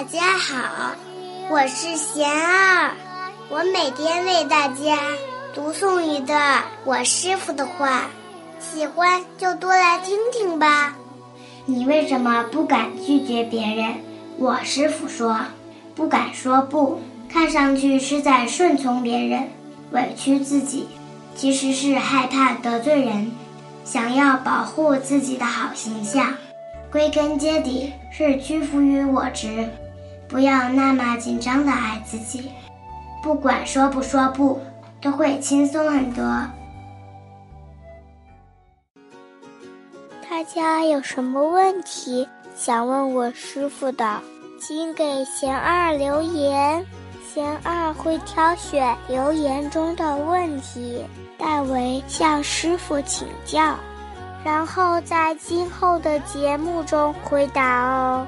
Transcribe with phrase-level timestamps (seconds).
[0.00, 0.94] 大家好，
[1.50, 2.90] 我是贤二，
[3.50, 4.96] 我每天为大家
[5.54, 8.04] 读诵一段我师傅的话，
[8.58, 10.96] 喜欢就多来听听吧。
[11.66, 13.96] 你为什么不敢拒绝别人？
[14.38, 15.38] 我师傅说，
[15.94, 19.50] 不敢说不，看上去是在顺从别人，
[19.90, 20.88] 委屈自己，
[21.36, 23.30] 其实是害怕得罪人，
[23.84, 26.32] 想要保护自己的好形象。
[26.90, 29.68] 归根结底是屈服于我执，
[30.30, 32.50] 不要那么紧张的爱自己，
[33.20, 34.60] 不管说不说不，
[35.00, 36.22] 都会轻松很多。
[40.30, 44.20] 大家有什么问题想问我师傅的，
[44.60, 46.86] 请给贤二留言，
[47.34, 51.04] 贤二会挑选留言中的问题，
[51.36, 53.74] 代为向师傅请教。
[54.44, 58.26] 然后在今后的节目中回答哦。